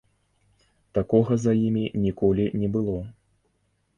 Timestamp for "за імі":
1.43-1.83